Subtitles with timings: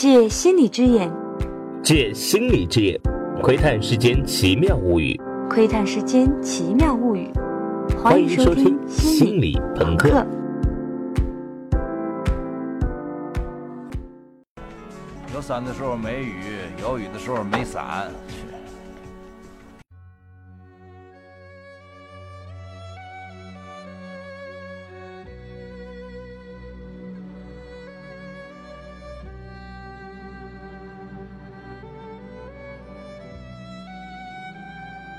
[0.00, 1.12] 借心理之眼，
[1.82, 2.98] 借心理之眼，
[3.42, 5.14] 窥探世间奇妙物语。
[5.46, 7.30] 窥探世间奇妙物语。
[8.02, 10.08] 欢迎收听《心理朋克》。
[15.34, 16.44] 有伞的时候没雨，
[16.80, 18.10] 有雨的时候没伞。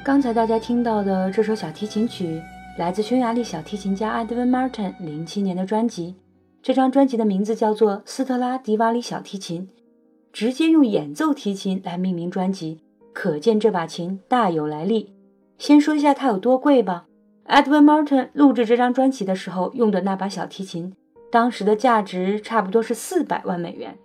[0.03, 2.41] 刚才大家听到的这首小提琴曲，
[2.79, 6.15] 来自匈牙利小提琴家 Edwin Martin 零七年的专辑。
[6.63, 9.61] 这张专辑的名字叫做《斯特拉迪瓦里小提琴》，
[10.33, 12.79] 直接用演奏提琴来命名专辑，
[13.13, 15.13] 可见这把琴大有来历。
[15.59, 17.05] 先说一下它有多贵吧。
[17.45, 20.95] Edwin Martin 录制这张专辑的时候用的那把小提琴，
[21.31, 23.95] 当时的价值差不多是四百万美元。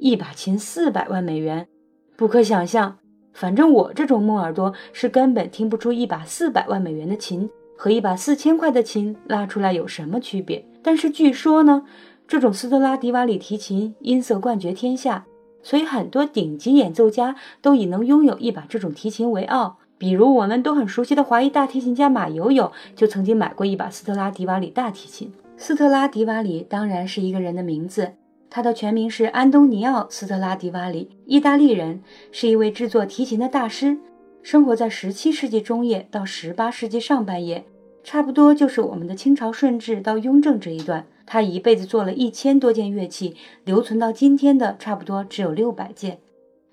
[0.00, 1.68] 一把琴四百万美元，
[2.16, 2.98] 不可想象。
[3.32, 10.64] 反正我这种木耳朵是根本听不出一把四百万美元的琴和一把四千块的琴拉出来有什么区别。
[10.82, 11.84] 但是据说呢，
[12.28, 15.24] 这种斯特拉迪瓦里提琴音色冠绝天下，
[15.62, 19.78] 所以很多顶级演奏家都以能拥有一把这种提琴为傲。
[19.96, 25.32] 比如我们都很熟悉的华裔大提琴家马友友就曾经买过一把斯特拉迪瓦里大提琴。
[25.56, 28.12] 斯特拉迪瓦里当然是一个人的名字。
[28.54, 33.96] 他的全名是安东尼奥·斯特拉迪瓦里，意大利人，是一位制作提琴的大师，
[34.42, 37.64] 生活在17世纪中叶到18世纪上半叶，
[38.04, 41.06] 差不多就是我们的清朝顺治到雍正这一段。
[41.24, 46.18] 他一辈子做了一千多件乐器，留存到今天的差不多只有六百件，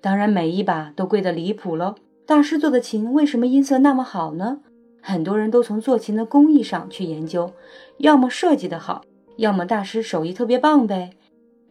[0.02, 1.94] 当然每一把都贵得离谱喽。
[2.26, 4.60] 大师做的琴为什么音色那么好呢？
[5.00, 7.50] 很多人都从做琴的工艺上去研究，
[7.96, 9.00] 要么设计的好，
[9.38, 11.12] 要么大师手艺特别棒呗。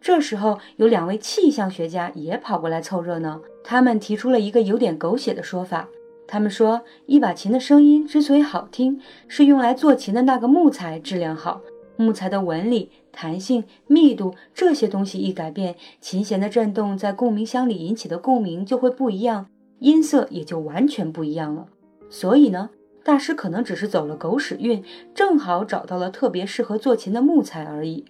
[0.01, 3.41] 这时候，有两位气象学家也跑过来凑热闹。
[3.63, 5.87] 他们提出了一个有点狗血的说法。
[6.25, 11.61] 他们说，一把琴的声音之所以好听，是用来做琴的那个木材质量好，
[11.97, 19.47] 木材的纹理、弹性、密度这些东西一改变，琴弦的震动在共鸣箱里引起的共鸣就会不一样，
[19.79, 21.65] 音色也就完全不一样了。
[22.09, 22.69] 所以呢，
[23.03, 24.83] 大师可能只是走了狗屎运，
[25.13, 28.05] 正好找到了特别适合做琴的木材而已。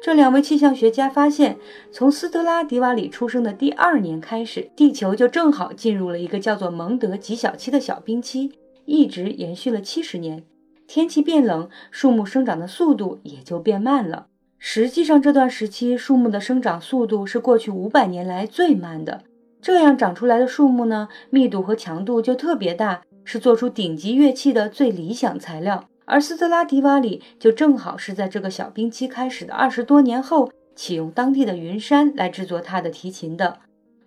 [0.00, 1.58] 这两位气象学家发现，
[1.90, 8.52] 从斯特拉迪瓦里出生的第二年开始，地球就正好进入了一个叫做蒙德极小期的小冰期，
[8.84, 10.44] 一直延续了七十年。
[10.86, 14.28] 天气变冷，树木生长的速度也就变慢了。
[14.56, 19.22] 实际上，这段时期树木的生长速度是过去五百年来最慢的。
[19.60, 25.88] 这样长出来的树木呢，密度和强度就特别大，是做出顶级乐器的最理想材料。
[26.08, 33.58] 而斯特拉迪瓦里就正好是在这个小冰期开始的二十多年后，启用当地的云杉来制作他的提琴的。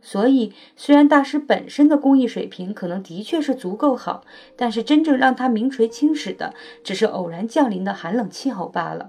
[0.02, 4.24] 所以，虽然大师本身的工艺水平可能的确是足够好，
[4.56, 9.08] 但是真正让他名垂青史的，只是偶然降临的寒冷气候罢了。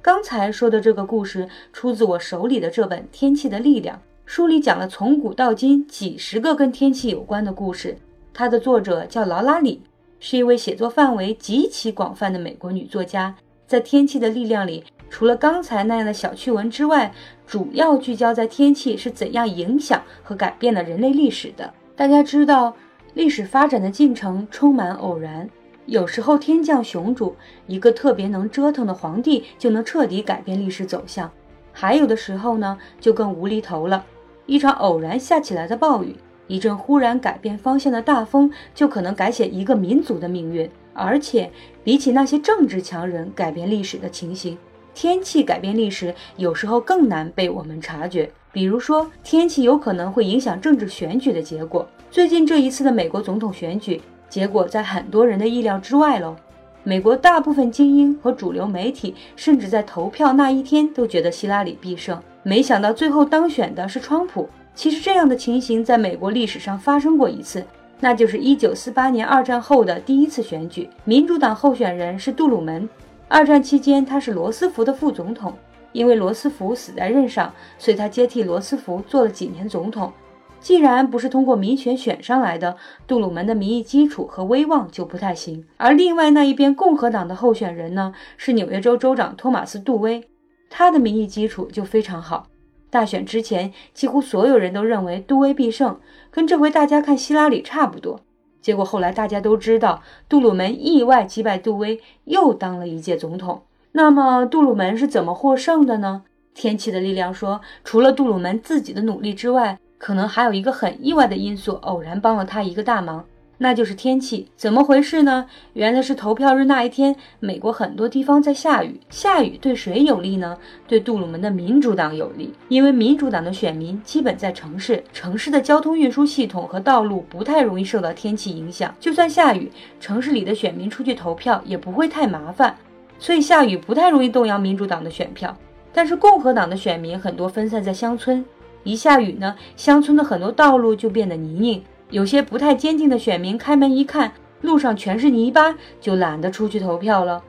[0.00, 7.98] 刚才说的这个故事出自我手里的这本《天气的力量》，书里讲了从古到今几十个跟天气有关的故事。
[8.32, 9.82] 它的作者叫劳拉里。
[10.20, 13.34] 是一位写作范围极其广泛的美国女作家，
[13.66, 17.12] 在《天气的力量》里，除了刚才那样的小趣闻之外，
[17.46, 21.72] 主要聚焦在天气是怎样影响和改变了人类历史的。
[21.94, 22.74] 大家知道，
[23.14, 25.48] 历史发展的进程充满偶然，
[25.86, 27.34] 有时候天降雄主，
[27.66, 31.28] 一个特别能折腾的皇帝就能彻底改变历史走向；
[31.72, 34.04] 还有的时候呢，就更无厘头了，
[34.46, 36.16] 一场偶然下起来的暴雨。
[36.48, 40.68] 一阵忽然改变方向的大风，就可能改写一个民族的命运。
[40.92, 41.48] 而且，
[41.84, 44.58] 比起那些政治强人改变历史的情形，
[44.92, 48.28] 天气改变历史有时候更难被我们察觉。
[48.50, 51.86] 比如说，天气有可能会影响政治选举的结果。
[52.10, 56.34] 最近这一次的美国总统选举结果，在很多人的意料之外喽。
[56.82, 64.48] 美国大部分精英和主流媒体，甚至在投票那一天都觉得希拉里必胜，没想到最后当选的是川普。
[64.78, 67.66] 其实这样的情形在美国历史上发生过一次，
[67.98, 72.88] 那就是1948年二战后的第一次选举，民主党候选人是杜鲁门。
[73.26, 75.52] 二战期间，他是罗斯福的副总统，
[75.90, 80.12] 因为罗斯福死在任上，所以他接替罗斯福做了几年总统。
[80.60, 85.64] 既然不是通过民选选上来的，杜鲁门的民意基础和威望就不太行。
[85.76, 90.22] 而另外那一边共和党的候选人呢，是纽约州州长托马斯·杜威，
[90.70, 92.46] 他的民意基础就非常好。
[92.90, 95.98] 大选之前，几乎所有人都认为杜威必胜，
[96.30, 98.20] 跟这回大家看希拉里差不多。
[98.60, 103.62] 结果后来大家都知道，杜鲁门意外击败杜威，又当了一届总统。
[103.92, 106.22] 那么杜鲁门是怎么获胜的呢？
[106.54, 113.24] 天气的力量说，除了杜鲁门自己的努力之外，可能还有一个很意外的因素，偶然帮了他一个大忙。
[113.60, 115.46] 那就是天气，怎么回事呢？
[115.72, 119.00] 原来是投票日那一天，美国很多地方在下雨。
[119.10, 120.56] 下雨对谁有利呢？
[120.86, 128.94] 对杜鲁门的民主党有利，因为民主党的选民基本在城市，城市的交通运输系统和道路不太容易受到天气影响。
[129.00, 132.76] 就算下雨，城市里的选民出去投票也不会太麻烦，
[133.18, 135.56] 所以下雨不太容易动摇民主党的选票。
[135.92, 138.44] 但是共和党的选民很多分散在乡村，
[138.84, 141.82] 一下雨呢，乡村的很多道路就变得泥泞。
[142.10, 144.32] 有些不太坚定的选民开门一看，
[144.62, 147.42] 路上全是泥巴，就懒得出去投票了。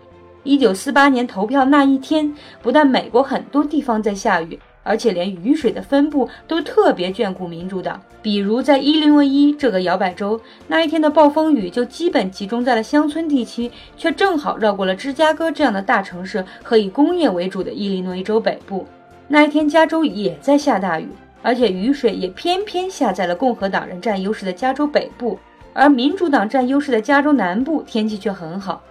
[0.44, 8.02] 一九四八年投票那一天，不但美国很多地方在下雨，而且连雨水的分布都特别眷顾民主党。
[8.22, 18.86] 比如在伊利诺伊这个摇摆州，那一天的暴风雨就基本集中在了乡村地区，却正好绕过了芝加哥这样的大城市和以工业为主的伊利诺伊州北部。
[19.30, 21.08] 那一天，加州也在下大雨。
[21.42, 25.40] 而且雨水也偏偏下在了共和党人占优势的加州北部，
[25.74, 28.82] 而民主党占优势的加州南部天气却很好。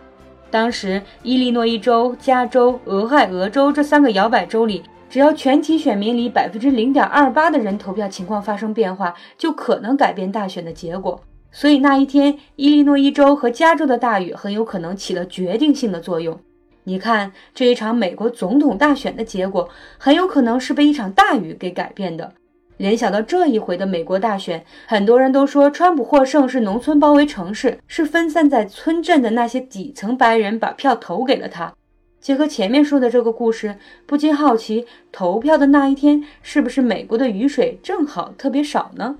[0.50, 11.20] 当时伊利诺伊州、加州、俄亥俄州这三个摇摆州里，只要全体选民里百分之零点二八的人投票情况发生变化，就可能改变大选的结果。
[11.50, 16.38] 所以那一天，伊利诺伊州和加州的大雨很有可能起了决定性的作用。
[16.88, 19.68] 你看，这一场美国总统大选的结果，
[19.98, 22.32] 很有可能是被一场大雨给改变的。
[22.78, 31.74] 联想到这一回的美国大选，很多人都说川普获胜是农村包围城市，是分散在村镇的那些底层白人把票投给了他。
[32.22, 33.76] 结合前面说的这个故事，
[34.06, 39.18] 不禁好奇，投票的那一天是不是美国的雨水正好特别少呢？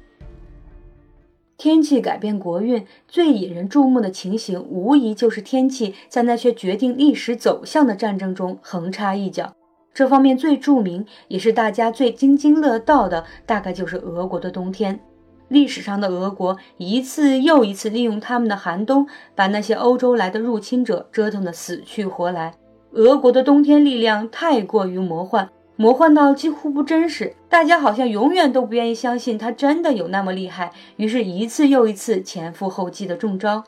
[1.59, 9.53] 天气改变国运最引人注目的情形，无疑就是天气在那些决定历史走向的战争中横插一脚。
[9.93, 15.01] 这方面最著名，也是大家最津津乐道的，大概就是俄国的冬天。
[15.49, 22.55] 历史上的俄国一次又一次利用他们的寒冬，把那些欧洲来的入侵者折腾得死去活来。
[22.93, 25.51] 俄国的冬天力量太过于魔幻。
[25.81, 33.63] 魔幻到几乎不真实，大家好像永远都不愿意相信他真的有那么厉害，于是一次又一次前赴后继的中招。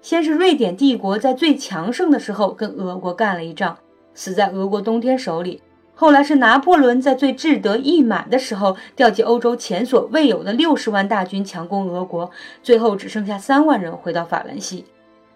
[0.00, 3.76] 先是瑞典帝国在最强盛的时候跟俄国干了一仗，
[4.14, 5.60] 死在俄国冬天手里；
[5.94, 12.30] 后来是拿破仑在最志得意满的时候调集欧洲前所未有的六十万大军强攻俄国，
[12.62, 14.86] 最后只剩下三万人回到法兰西。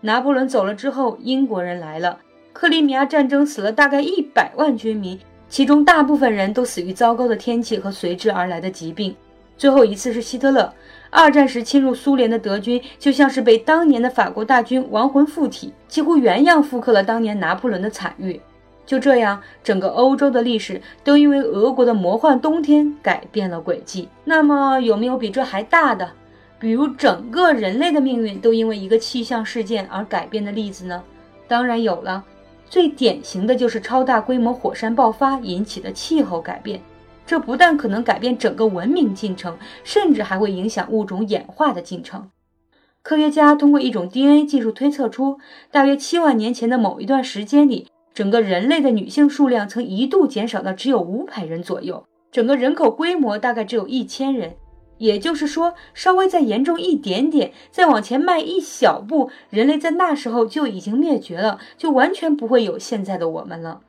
[0.00, 2.20] 拿破仑走了之后，英国人来了，
[2.54, 5.20] 克里米亚战争死了大概一百万军民。
[5.54, 9.14] 其中大部分人都死于糟糕的天气和随之而来的疾病。
[9.56, 10.74] 最后一次是希特勒，
[11.10, 18.40] 二战时侵入苏联的德军就像是被当年的法国大军亡魂附体，几乎原样复刻了当年拿破仑的惨遇。
[18.84, 24.08] 就这样，整个欧洲的历史都因为俄国的魔幻冬天改变了轨迹。
[24.24, 26.10] 那么，有没有比这还大的？
[26.58, 31.00] 比如整个人类的命运都因为一个气象事件而改变的例子呢？
[31.46, 32.24] 当然有了。
[32.74, 36.82] 最典型的就是超大规模火山爆发引起的气候改变，
[37.24, 42.28] 这不但可能改变整个文明进程，甚至还会影响物种演化的进程。
[43.00, 45.38] 科学家通过一种 DNA 技术推测出，
[45.70, 54.56] 大约七万年前的某一段时间里，整个人类的女性数量曾一度减少到只有五百人左右，整个人口规模大概只有一千人。
[54.98, 63.80] 也就是说，稍微再严重一点点，再往前迈一小步，人类在那时候就已经灭绝了，就完全不会有现在的我们了。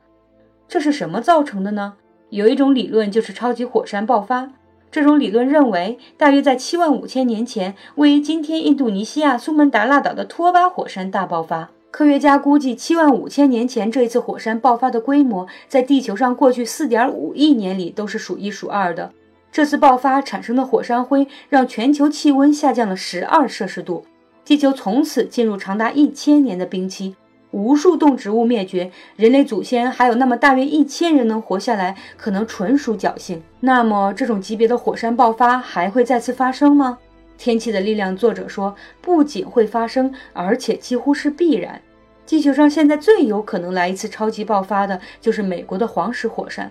[0.68, 1.94] 这是什么造成的呢？
[2.30, 4.50] 有一种理论就是超级火山爆发。
[4.90, 11.70] 这种理论认为，大约在七万五千年前，位于今天印度尼西亚苏门答腊岛的托巴火山大爆发。
[11.90, 19.12] 科学家估计，七万五千年前这一次火山爆发的规模，在地球上过去四点五亿年里都是数一数二的。
[19.56, 24.04] 这次爆发产生的火山灰让全球气温下降了十二摄氏度，
[24.44, 27.16] 地球从此进入长达一千年的冰期，
[27.52, 33.42] 无数动植物灭绝，人类祖先还有那么大约一千人能活下来，可能纯属侥幸。
[33.60, 36.98] 那么，这种级别的火山爆发还会再次发生吗？
[37.38, 41.80] 天气的力量作者说，不仅会发生，而且几乎是必然。
[42.26, 46.70] 地球上现在最有可能来一次超级爆发的，就是美国的黄石火山。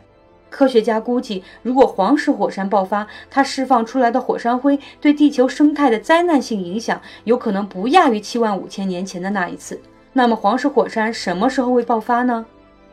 [0.56, 9.78] 科学家估计，如果黄石火山爆发，它释放出来的火山灰对地球生态的灾难性影响，有可能不亚于七万五千年前的那一次。
[10.14, 12.46] 那么，黄石火山什么时候会爆发呢？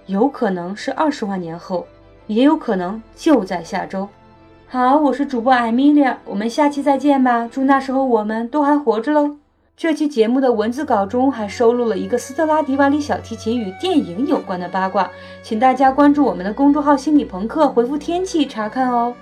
[0.06, 1.86] 有可能是二十万年后，
[2.26, 4.08] 也有可能就在下周。
[4.66, 7.48] 好，我是主播艾米丽，我们下期再见吧。
[7.48, 9.41] 祝那时候我们都还活着喽。
[9.74, 15.10] 这期节目的文字稿中还收录了一个斯特拉迪瓦里小提琴与电影有关的八卦，
[15.42, 19.14] 请大家关注我们的公众号“心理朋克”，回复“天气”查看哦。